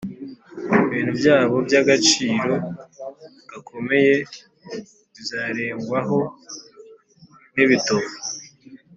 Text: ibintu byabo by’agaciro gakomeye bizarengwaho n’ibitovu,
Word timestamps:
ibintu 0.85 1.11
byabo 1.19 1.55
by’agaciro 1.65 2.53
gakomeye 3.49 4.15
bizarengwaho 5.13 6.19
n’ibitovu, 7.55 8.13